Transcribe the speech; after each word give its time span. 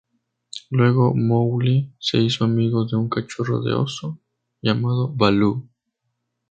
Luego 0.71 1.13
Mowgli 1.13 1.93
se 1.99 2.17
hizo 2.17 2.43
amigo 2.43 2.85
de 2.85 2.95
un 2.95 3.07
cachorro 3.07 3.61
de 3.61 3.73
oso 3.73 4.17
llamado 4.59 5.09
Baloo. 5.13 5.69